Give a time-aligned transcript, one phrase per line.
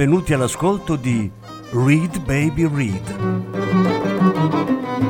[0.00, 1.30] benvenuti all'ascolto di
[1.72, 3.20] Read Baby Read,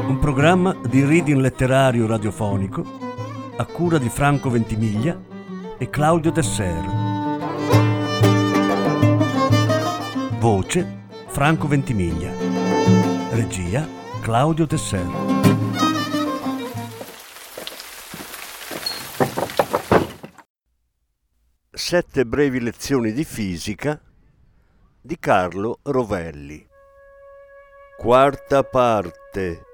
[0.09, 2.85] un programma di reading letterario radiofonico
[3.57, 5.17] a cura di Franco Ventimiglia
[5.79, 6.85] e Claudio Desser.
[10.41, 12.33] Voce Franco Ventimiglia.
[13.31, 13.87] Regia
[14.21, 15.07] Claudio Desser.
[21.71, 24.01] Sette brevi lezioni di fisica
[25.03, 26.67] di Carlo Rovelli.
[27.97, 29.70] Quarta parte.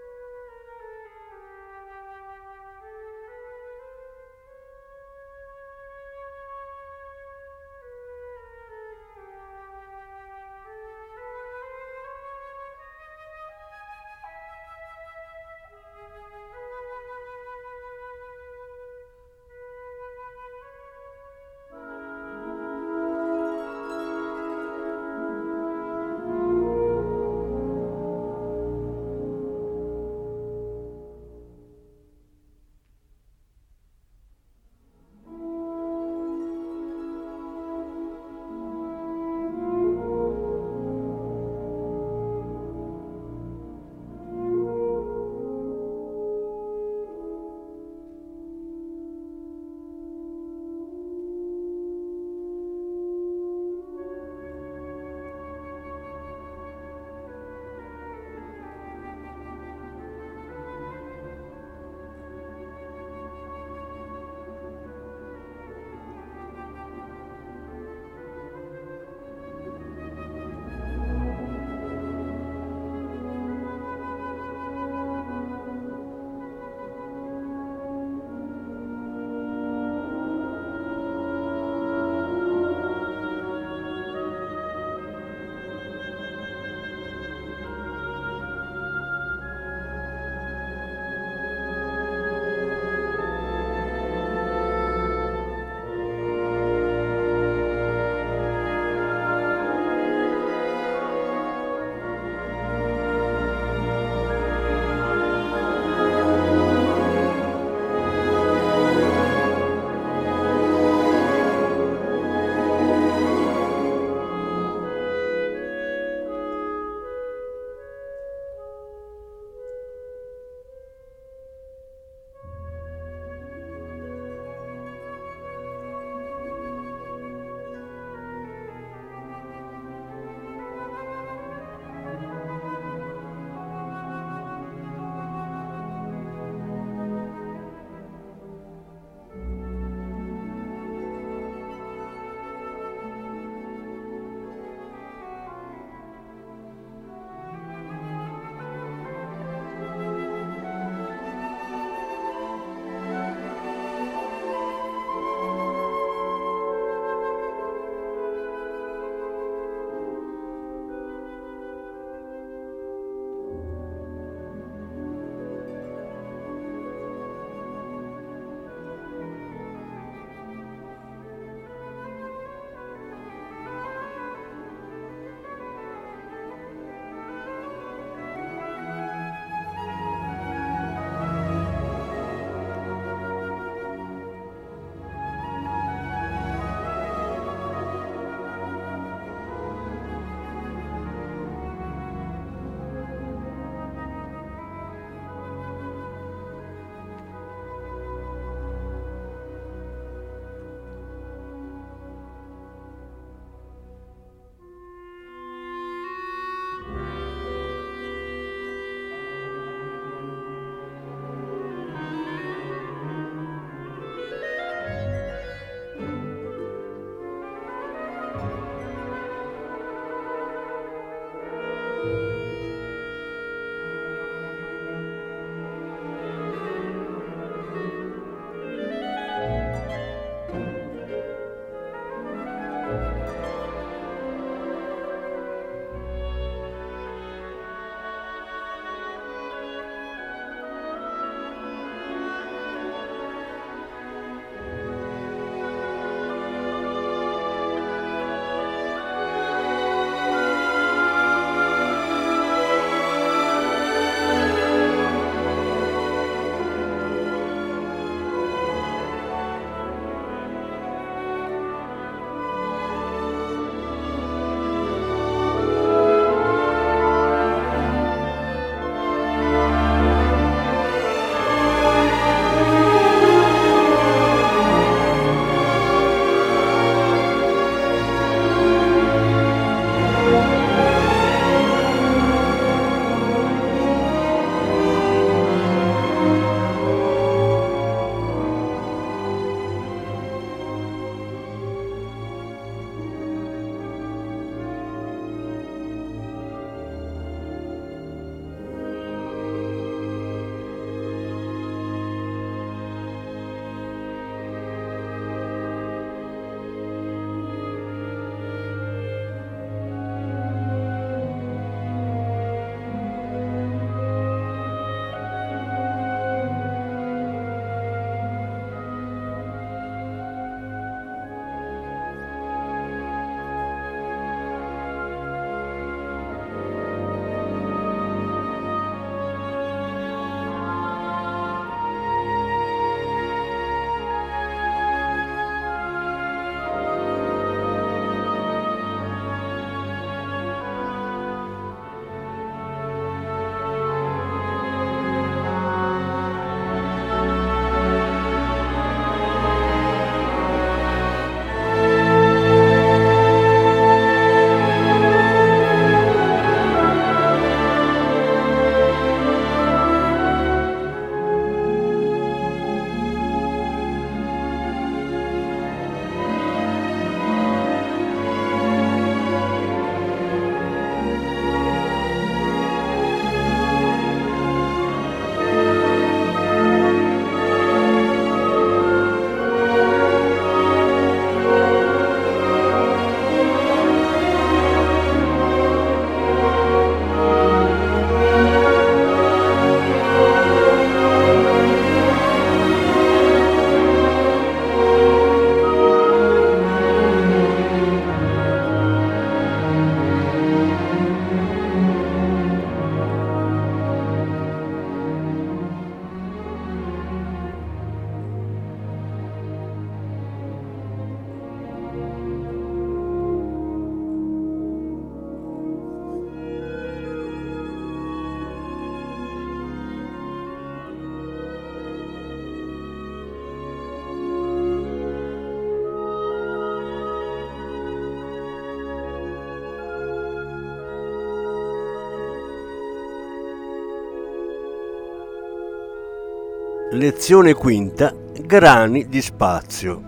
[436.96, 438.10] Lezione quinta.
[438.40, 440.02] Grani di spazio.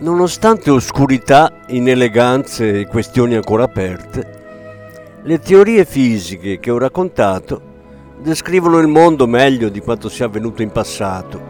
[0.00, 7.62] Nonostante oscurità, ineleganze e questioni ancora aperte, le teorie fisiche che ho raccontato
[8.20, 11.40] descrivono il mondo meglio di quanto sia avvenuto in passato.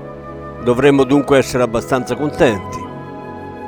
[0.63, 2.79] Dovremmo dunque essere abbastanza contenti,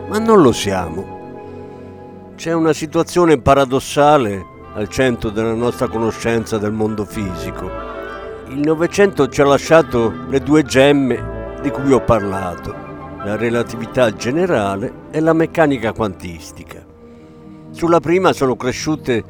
[0.09, 2.31] ma non lo siamo.
[2.37, 4.41] C'è una situazione paradossale
[4.75, 7.88] al centro della nostra conoscenza del mondo fisico
[8.51, 12.75] il Novecento ci ha lasciato le due gemme di cui ho parlato,
[13.23, 16.83] la relatività generale e la meccanica quantistica.
[17.71, 19.23] Sulla prima sono cresciute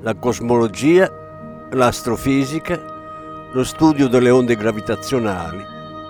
[0.00, 1.10] la cosmologia,
[1.72, 5.62] l'astrofisica, lo studio delle onde gravitazionali,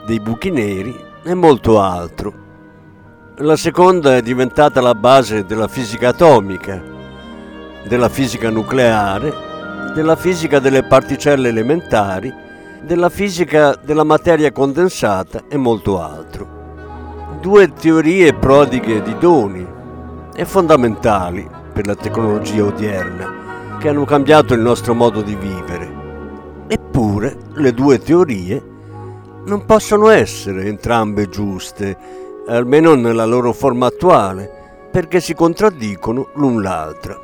[0.07, 2.43] dei buchi neri e molto altro.
[3.39, 6.81] La seconda è diventata la base della fisica atomica,
[7.89, 12.43] della fisica nucleare, della fisica delle particelle elementari
[12.85, 16.63] della fisica della materia condensata e molto altro.
[17.41, 19.67] Due teorie prodighe di doni
[20.35, 26.03] e fondamentali per la tecnologia odierna che hanno cambiato il nostro modo di vivere.
[26.69, 28.63] Eppure le due teorie
[29.47, 31.97] non possono essere entrambe giuste,
[32.47, 37.19] almeno nella loro forma attuale, perché si contraddicono l'un l'altra.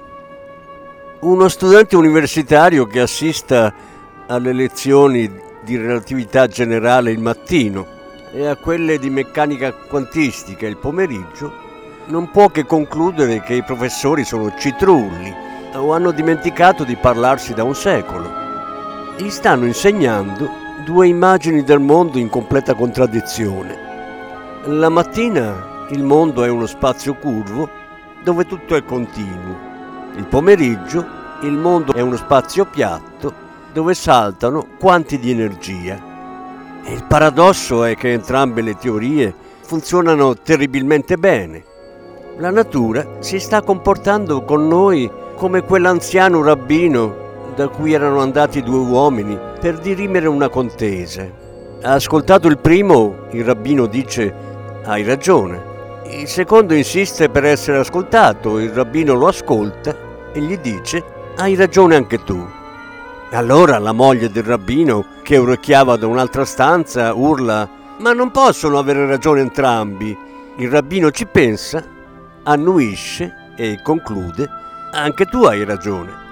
[1.21, 3.73] Uno studente universitario che assista
[4.27, 7.87] alle lezioni di relatività generale il mattino
[8.33, 11.53] e a quelle di meccanica quantistica il pomeriggio,
[12.07, 15.35] non può che concludere che i professori sono citrulli
[15.75, 18.31] o hanno dimenticato di parlarsi da un secolo.
[19.17, 20.49] Gli stanno insegnando
[20.85, 23.89] due immagini del mondo in completa contraddizione.
[24.65, 27.69] La mattina il mondo è uno spazio curvo
[28.23, 29.69] dove tutto è continuo.
[30.17, 33.40] Il pomeriggio il mondo è uno spazio piatto
[33.73, 36.09] dove saltano quanti di energia.
[36.87, 41.65] Il paradosso è che entrambe le teorie funzionano terribilmente bene.
[42.39, 48.79] La natura si sta comportando con noi come quell'anziano rabbino da cui erano andati due
[48.79, 51.25] uomini per dirimere una contesa.
[51.83, 54.35] Ha ascoltato il primo, il rabbino dice
[54.85, 55.69] hai ragione.
[56.07, 59.95] Il secondo insiste per essere ascoltato, il rabbino lo ascolta
[60.33, 61.05] e gli dice
[61.37, 62.59] hai ragione anche tu.
[63.33, 67.69] Allora la moglie del rabbino, che orecchiava da un'altra stanza, urla
[67.99, 70.17] Ma non possono avere ragione entrambi.
[70.57, 71.85] Il rabbino ci pensa,
[72.43, 74.49] annuisce e conclude
[74.93, 76.29] Anche tu hai ragione.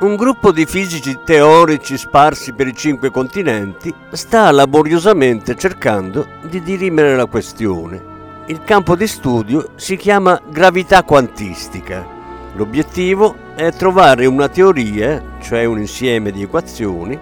[0.00, 7.14] Un gruppo di fisici teorici sparsi per i cinque continenti sta laboriosamente cercando di dirimere
[7.14, 8.10] la questione.
[8.46, 12.20] Il campo di studio si chiama gravità quantistica
[12.54, 17.18] L'obiettivo è trovare una teoria, cioè un insieme di equazioni,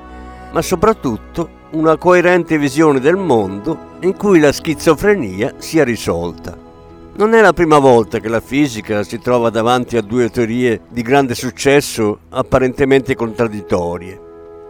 [0.52, 6.56] ma soprattutto una coerente visione del mondo in cui la schizofrenia sia risolta.
[7.12, 11.02] Non è la prima volta che la fisica si trova davanti a due teorie di
[11.02, 14.28] grande successo apparentemente contraddittorie.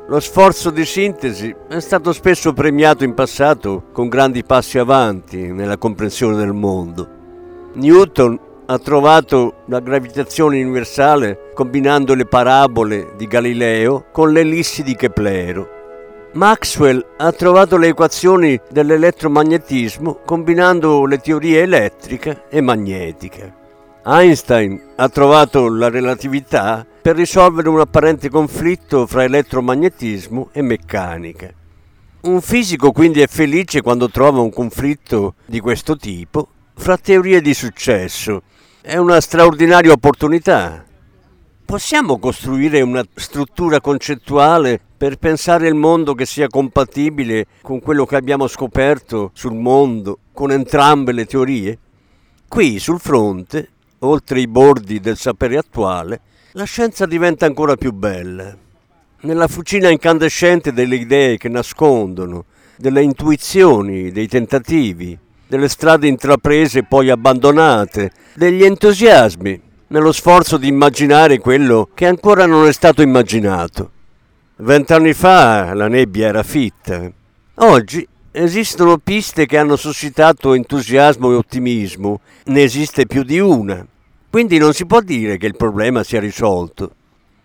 [0.09, 5.77] Lo sforzo di sintesi è stato spesso premiato in passato con grandi passi avanti nella
[5.77, 7.09] comprensione del mondo.
[7.75, 8.37] Newton
[8.71, 15.79] ha trovato la gravitazione universale combinando le parabole di Galileo con le ellissi di Keplero.
[16.35, 23.53] Maxwell ha trovato le equazioni dell'elettromagnetismo combinando le teorie elettrica e magnetica.
[24.05, 31.53] Einstein ha trovato la relatività per risolvere un apparente conflitto fra elettromagnetismo e meccanica.
[32.21, 37.53] Un fisico quindi è felice quando trova un conflitto di questo tipo fra teorie di
[37.53, 38.43] successo
[38.83, 40.85] è una straordinaria opportunità.
[41.65, 48.17] Possiamo costruire una struttura concettuale per pensare il mondo che sia compatibile con quello che
[48.17, 51.79] abbiamo scoperto sul mondo, con entrambe le teorie?
[52.49, 53.69] Qui sul fronte,
[54.01, 56.21] oltre i bordi del sapere attuale,
[56.53, 58.57] la scienza diventa ancora più bella.
[59.23, 62.47] Nella fucina incandescente delle idee che nascondono,
[62.77, 65.17] delle intuizioni, dei tentativi,
[65.51, 72.47] delle strade intraprese e poi abbandonate, degli entusiasmi, nello sforzo di immaginare quello che ancora
[72.47, 73.91] non è stato immaginato.
[74.59, 77.11] Vent'anni fa la nebbia era fitta.
[77.55, 83.85] Oggi esistono piste che hanno suscitato entusiasmo e ottimismo, ne esiste più di una.
[84.31, 86.93] Quindi non si può dire che il problema sia risolto.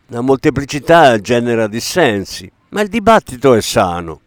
[0.10, 4.22] La molteplicità genera dissensi, ma il dibattito è sano.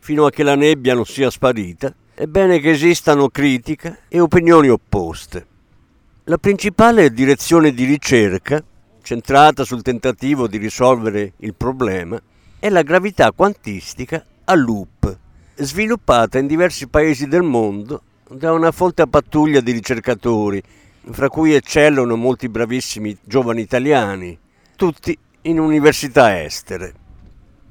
[0.00, 4.68] Fino a che la nebbia non sia sparita, è bene che esistano critica e opinioni
[4.68, 5.46] opposte.
[6.24, 8.62] La principale direzione di ricerca,
[9.02, 12.20] centrata sul tentativo di risolvere il problema,
[12.58, 15.18] è la gravità quantistica a loop,
[15.54, 20.62] sviluppata in diversi paesi del mondo da una folta pattuglia di ricercatori,
[21.10, 24.38] fra cui eccellono molti bravissimi giovani italiani,
[24.76, 26.94] tutti in università estere.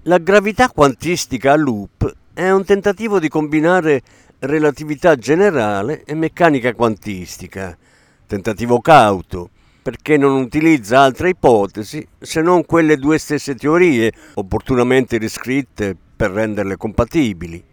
[0.04, 4.02] La gravità quantistica a loop è un tentativo di combinare
[4.42, 7.78] relatività generale e meccanica quantistica,
[8.26, 9.50] tentativo cauto,
[9.82, 16.78] perché non utilizza altre ipotesi se non quelle due stesse teorie, opportunamente riscritte per renderle
[16.78, 17.64] compatibili.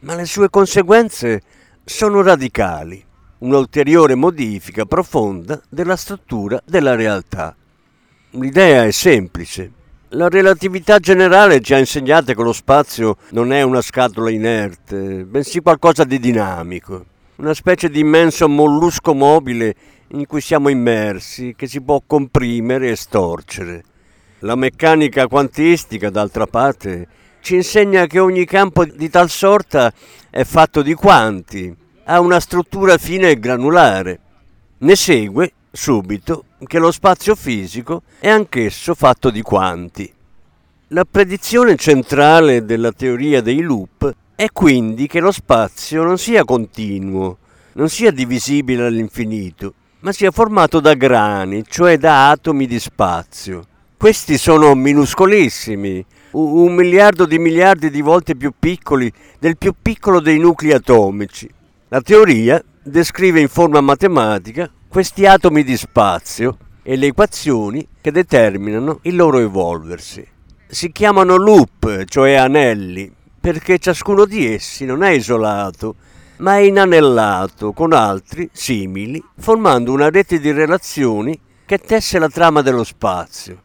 [0.00, 1.40] Ma le sue conseguenze
[1.84, 3.04] sono radicali,
[3.38, 7.56] un'ulteriore modifica profonda della struttura della realtà.
[8.30, 9.82] L'idea è semplice.
[10.14, 15.58] La relatività generale ci ha insegnato che lo spazio non è una scatola inerte, bensì
[15.58, 17.04] qualcosa di dinamico,
[17.36, 19.74] una specie di immenso mollusco mobile
[20.08, 23.82] in cui siamo immersi, che si può comprimere e storcere.
[24.40, 27.08] La meccanica quantistica, d'altra parte,
[27.40, 29.92] ci insegna che ogni campo di tal sorta
[30.30, 34.20] è fatto di quanti, ha una struttura fine e granulare.
[34.78, 40.12] Ne segue subito che lo spazio fisico è anch'esso fatto di quanti.
[40.88, 47.38] La predizione centrale della teoria dei loop è quindi che lo spazio non sia continuo,
[47.74, 53.64] non sia divisibile all'infinito, ma sia formato da grani, cioè da atomi di spazio.
[53.96, 60.38] Questi sono minuscolissimi, un miliardo di miliardi di volte più piccoli del più piccolo dei
[60.38, 61.48] nuclei atomici.
[61.88, 69.00] La teoria descrive in forma matematica questi atomi di spazio e le equazioni che determinano
[69.02, 70.24] il loro evolversi.
[70.68, 75.96] Si chiamano loop, cioè anelli, perché ciascuno di essi non è isolato,
[76.36, 81.36] ma è inanellato con altri simili, formando una rete di relazioni
[81.66, 83.62] che tesse la trama dello spazio.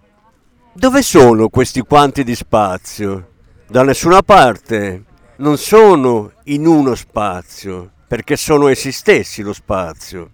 [0.73, 3.27] Dove sono questi quanti di spazio?
[3.67, 5.03] Da nessuna parte.
[5.35, 10.31] Non sono in uno spazio, perché sono essi stessi lo spazio.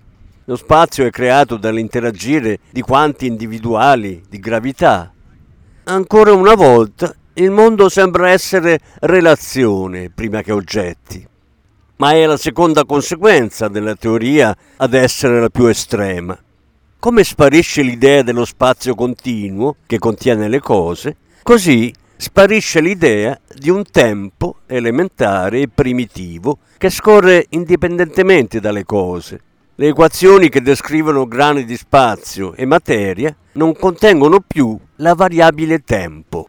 [0.48, 5.12] Lo spazio è creato dall'interagire di quanti individuali di gravità.
[5.86, 11.28] Ancora una volta, il mondo sembra essere relazione prima che oggetti,
[11.96, 16.38] ma è la seconda conseguenza della teoria ad essere la più estrema.
[17.00, 23.82] Come sparisce l'idea dello spazio continuo che contiene le cose, così sparisce l'idea di un
[23.90, 29.42] tempo elementare e primitivo che scorre indipendentemente dalle cose
[29.78, 36.48] le equazioni che descrivono grani di spazio e materia non contengono più la variabile tempo.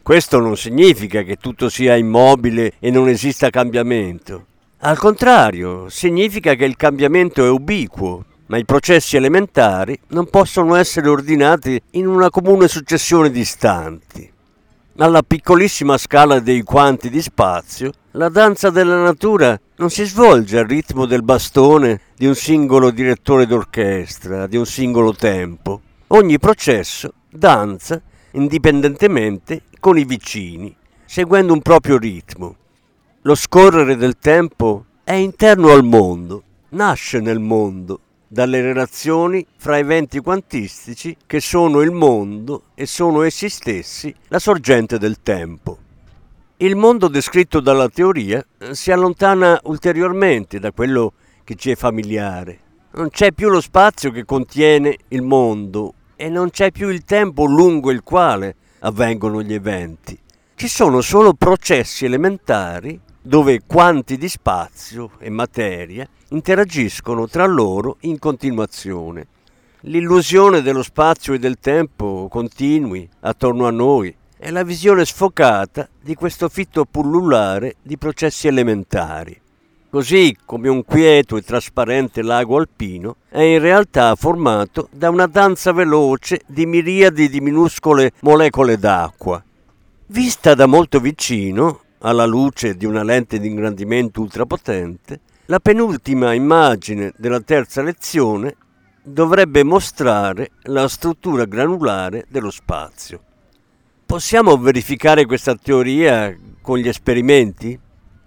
[0.00, 4.46] Questo non significa che tutto sia immobile e non esista cambiamento.
[4.78, 11.08] Al contrario, significa che il cambiamento è ubiquo, ma i processi elementari non possono essere
[11.08, 14.32] ordinati in una comune successione di istanti.
[14.98, 20.66] Alla piccolissima scala dei quanti di spazio, la danza della natura non si svolge al
[20.66, 25.80] ritmo del bastone di un singolo direttore d'orchestra, di un singolo tempo.
[26.08, 32.56] Ogni processo danza indipendentemente con i vicini, seguendo un proprio ritmo.
[33.22, 37.98] Lo scorrere del tempo è interno al mondo, nasce nel mondo,
[38.32, 44.96] dalle relazioni fra eventi quantistici che sono il mondo e sono essi stessi la sorgente
[44.96, 45.76] del tempo.
[46.56, 51.12] Il mondo descritto dalla teoria eh, si allontana ulteriormente da quello
[51.44, 52.58] che ci è familiare.
[52.92, 57.44] Non c'è più lo spazio che contiene il mondo e non c'è più il tempo
[57.44, 60.18] lungo il quale avvengono gli eventi.
[60.54, 68.18] Ci sono solo processi elementari dove quanti di spazio e materia interagiscono tra loro in
[68.18, 69.26] continuazione.
[69.82, 76.14] L'illusione dello spazio e del tempo continui attorno a noi è la visione sfocata di
[76.14, 79.40] questo fitto pullulare di processi elementari.
[79.88, 85.72] Così come un quieto e trasparente lago alpino è in realtà formato da una danza
[85.72, 89.42] veloce di miriadi di minuscole molecole d'acqua.
[90.06, 97.12] Vista da molto vicino, alla luce di una lente di ingrandimento ultrapotente, la penultima immagine
[97.16, 98.56] della terza lezione
[99.02, 103.20] dovrebbe mostrare la struttura granulare dello spazio.
[104.06, 107.78] Possiamo verificare questa teoria con gli esperimenti?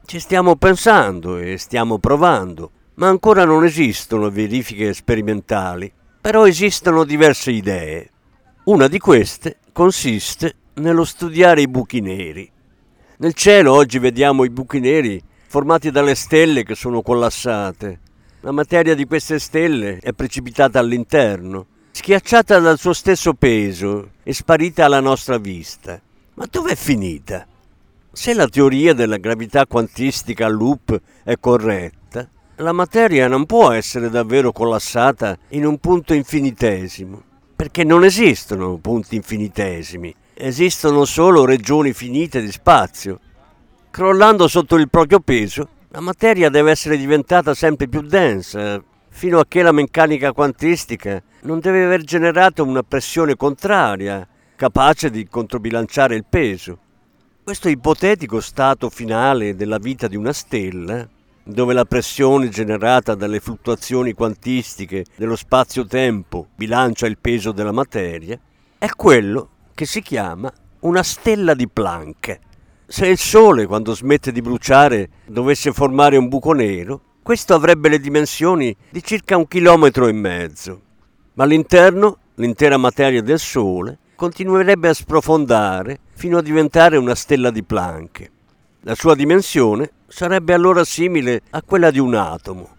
[0.05, 7.51] Ci stiamo pensando e stiamo provando, ma ancora non esistono verifiche sperimentali, però esistono diverse
[7.51, 8.09] idee.
[8.65, 12.51] Una di queste consiste nello studiare i buchi neri.
[13.17, 17.99] Nel cielo oggi vediamo i buchi neri formati dalle stelle che sono collassate.
[18.41, 24.83] La materia di queste stelle è precipitata all'interno, schiacciata dal suo stesso peso e sparita
[24.83, 25.97] alla nostra vista.
[26.33, 27.47] Ma dov'è finita?
[28.11, 34.51] Se la teoria della gravità quantistica loop è corretta, la materia non può essere davvero
[34.51, 37.23] collassata in un punto infinitesimo,
[37.55, 43.19] perché non esistono punti infinitesimi, esistono solo regioni finite di spazio.
[43.89, 49.45] Crollando sotto il proprio peso, la materia deve essere diventata sempre più densa, fino a
[49.47, 56.25] che la meccanica quantistica non deve aver generato una pressione contraria, capace di controbilanciare il
[56.27, 56.79] peso.
[57.41, 61.07] Questo ipotetico stato finale della vita di una stella,
[61.43, 68.37] dove la pressione generata dalle fluttuazioni quantistiche dello spazio-tempo bilancia il peso della materia,
[68.77, 72.39] è quello che si chiama una stella di Planck.
[72.87, 77.99] Se il Sole, quando smette di bruciare, dovesse formare un buco nero, questo avrebbe le
[77.99, 80.81] dimensioni di circa un chilometro e mezzo.
[81.33, 87.63] Ma all'interno, l'intera materia del Sole continuerebbe a sprofondare fino a diventare una stella di
[87.63, 88.31] Planck.
[88.81, 92.69] La sua dimensione sarebbe allora simile a quella di un atomo.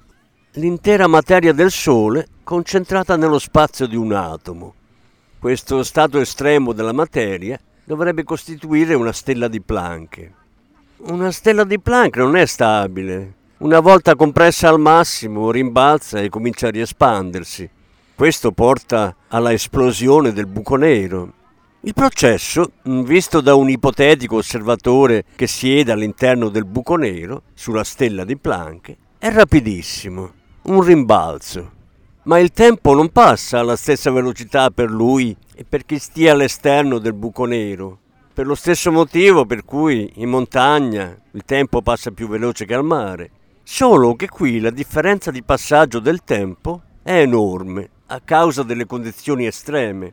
[0.53, 4.76] L'intera materia del Sole concentrata nello spazio di un atomo.
[5.47, 10.31] Questo stato estremo della materia dovrebbe costituire una stella di Planck.
[11.03, 13.35] Una stella di Planck non è stabile.
[13.59, 17.71] Una volta compressa al massimo rimbalza e comincia a riespandersi.
[18.17, 21.33] Questo porta alla esplosione del buco nero.
[21.83, 28.25] Il processo, visto da un ipotetico osservatore che siede all'interno del buco nero, sulla stella
[28.25, 30.33] di Planck, è rapidissimo,
[30.63, 31.75] un rimbalzo.
[32.27, 36.99] Ma il tempo non passa alla stessa velocità per lui e per chi stia all'esterno
[36.99, 38.01] del buco nero,
[38.35, 42.83] per lo stesso motivo per cui in montagna il tempo passa più veloce che al
[42.83, 43.31] mare.
[43.63, 49.47] Solo che qui la differenza di passaggio del tempo è enorme a causa delle condizioni
[49.47, 50.13] estreme.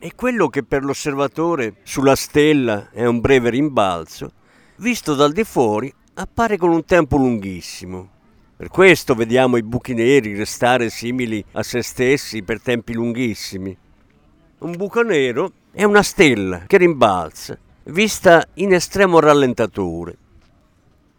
[0.00, 4.32] E quello che per l'osservatore sulla stella è un breve rimbalzo,
[4.78, 8.14] visto dal di fuori appare con un tempo lunghissimo.
[8.58, 13.76] Per questo vediamo i buchi neri restare simili a se stessi per tempi lunghissimi.
[14.60, 20.16] Un buco nero è una stella che rimbalza, vista in estremo rallentatore.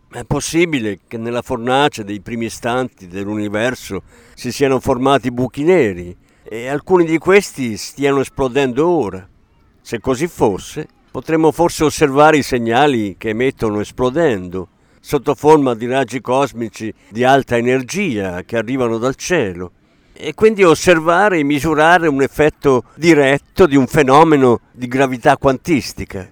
[0.10, 4.02] È possibile che nella fornace dei primi istanti dell'universo
[4.34, 9.30] si siano formati buchi neri e alcuni di questi stiano esplodendo ora.
[9.80, 14.70] Se così fosse, potremmo forse osservare i segnali che emettono esplodendo,
[15.08, 19.72] sotto forma di raggi cosmici di alta energia che arrivano dal cielo,
[20.12, 26.30] e quindi osservare e misurare un effetto diretto di un fenomeno di gravità quantistica.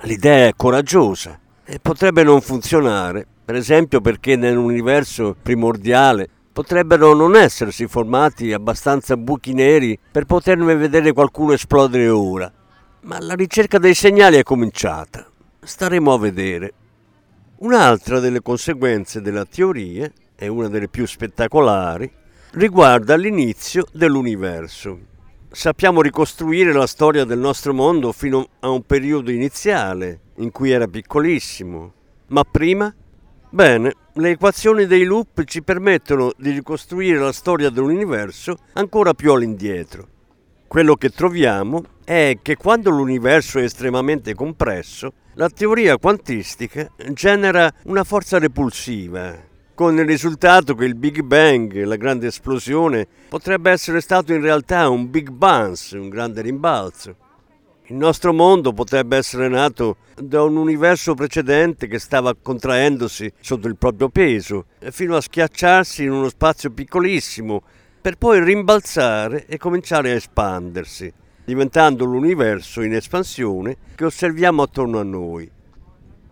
[0.00, 7.86] L'idea è coraggiosa e potrebbe non funzionare, per esempio perché nell'universo primordiale potrebbero non essersi
[7.86, 12.52] formati abbastanza buchi neri per poterne vedere qualcuno esplodere ora.
[13.02, 15.24] Ma la ricerca dei segnali è cominciata.
[15.62, 16.72] Staremo a vedere.
[17.62, 22.10] Un'altra delle conseguenze della teoria, e una delle più spettacolari,
[22.54, 24.98] riguarda l'inizio dell'universo.
[25.48, 30.88] Sappiamo ricostruire la storia del nostro mondo fino a un periodo iniziale, in cui era
[30.88, 31.92] piccolissimo.
[32.30, 32.92] Ma prima?
[33.50, 40.08] Bene, le equazioni dei loop ci permettono di ricostruire la storia dell'universo ancora più all'indietro.
[40.66, 48.04] Quello che troviamo è che quando l'universo è estremamente compresso, la teoria quantistica genera una
[48.04, 49.34] forza repulsiva,
[49.74, 54.90] con il risultato che il Big Bang, la grande esplosione, potrebbe essere stato in realtà
[54.90, 57.16] un Big Bounce, un grande rimbalzo.
[57.86, 63.76] Il nostro mondo potrebbe essere nato da un universo precedente che stava contraendosi sotto il
[63.76, 67.62] proprio peso, fino a schiacciarsi in uno spazio piccolissimo,
[68.02, 71.12] per poi rimbalzare e cominciare a espandersi,
[71.44, 75.50] diventando l'universo in espansione che osserviamo attorno a noi.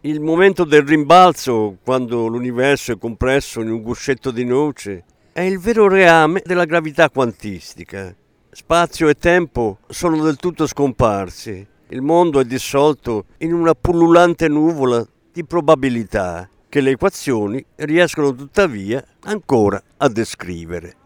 [0.03, 5.59] Il momento del rimbalzo, quando l'universo è compresso in un guscetto di noce, è il
[5.59, 8.15] vero reame della gravità quantistica
[8.53, 11.65] Spazio e tempo sono del tutto scomparsi.
[11.91, 19.05] Il mondo è dissolto in una pullulante nuvola di probabilità che le equazioni riescono tuttavia
[19.21, 20.97] ancora a descrivere.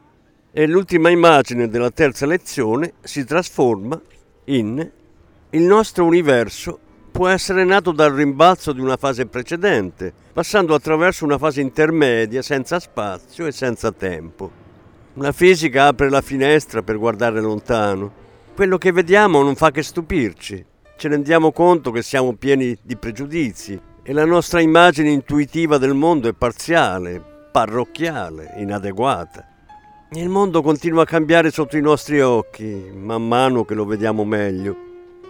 [0.57, 4.01] E l'ultima immagine della terza lezione si trasforma
[4.45, 4.88] in
[5.51, 6.79] il nostro universo
[7.11, 12.79] può essere nato dal rimbalzo di una fase precedente, passando attraverso una fase intermedia senza
[12.79, 14.49] spazio e senza tempo.
[15.14, 18.12] La fisica apre la finestra per guardare lontano.
[18.55, 20.64] Quello che vediamo non fa che stupirci.
[20.97, 26.29] Ci rendiamo conto che siamo pieni di pregiudizi e la nostra immagine intuitiva del mondo
[26.29, 29.49] è parziale, parrocchiale, inadeguata.
[30.16, 34.77] Il mondo continua a cambiare sotto i nostri occhi, man mano che lo vediamo meglio.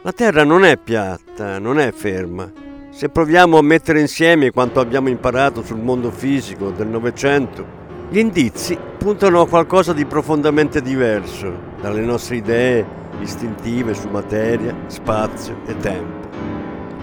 [0.02, 2.52] La Terra non è piatta, non è ferma.
[2.90, 7.64] Se proviamo a mettere insieme quanto abbiamo imparato sul mondo fisico del Novecento,
[8.10, 12.86] gli indizi puntano a qualcosa di profondamente diverso dalle nostre idee
[13.20, 16.28] istintive su materia, spazio e tempo.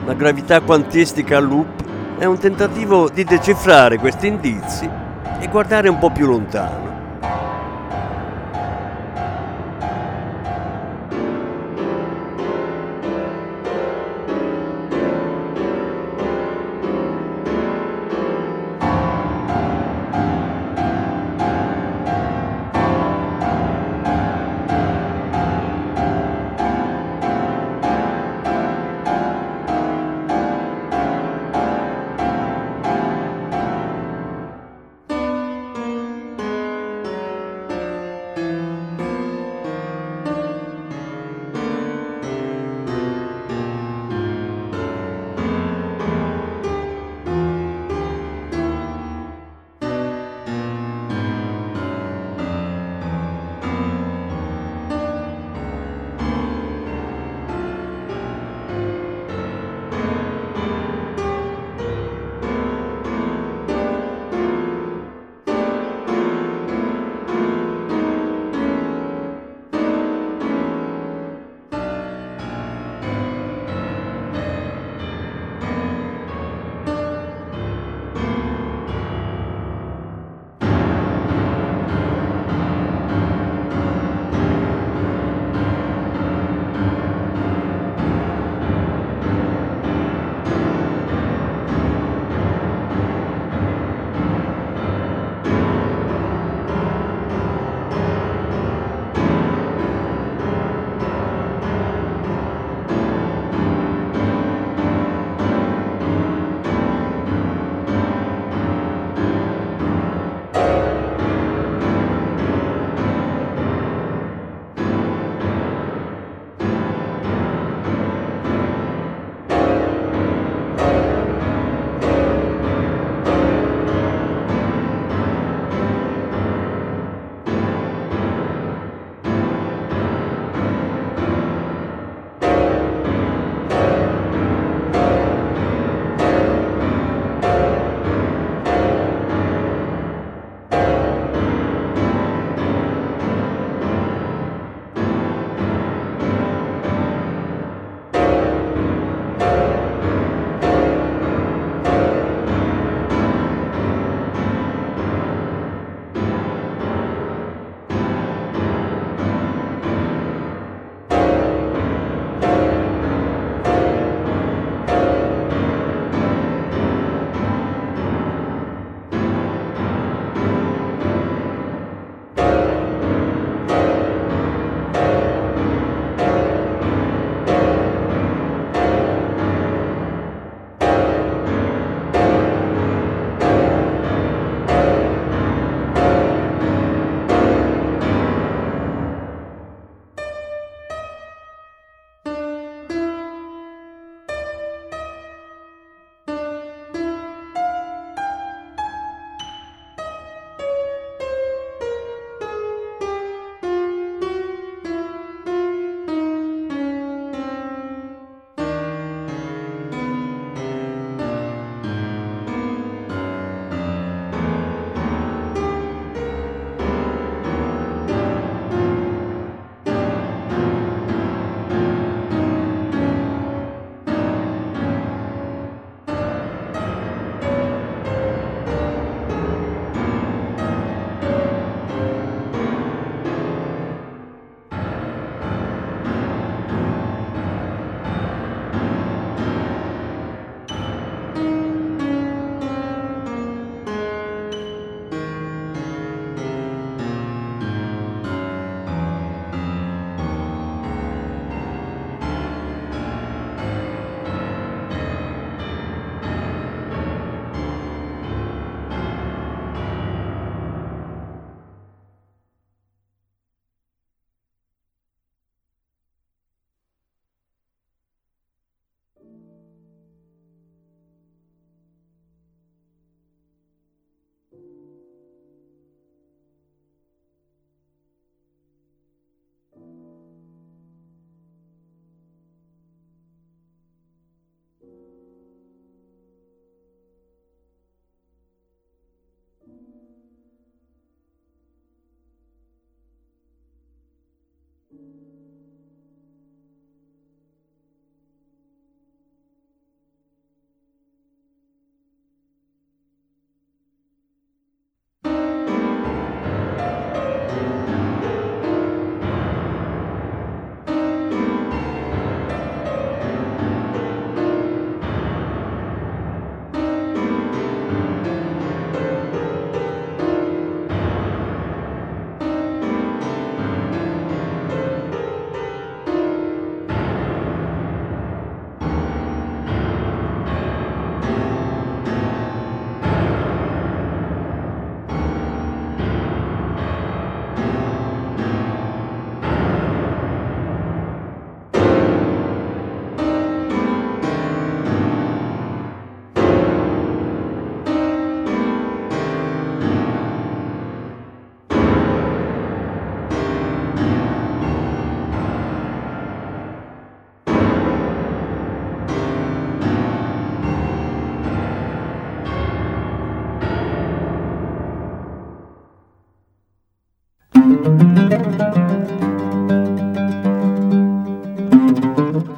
[0.06, 1.84] La gravità quantistica a loop
[2.20, 4.88] è un tentativo di decifrare questi indizi
[5.39, 6.90] e guardare un po' più lontano.